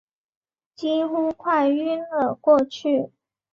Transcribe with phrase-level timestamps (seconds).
[0.75, 3.11] 几乎快晕了过去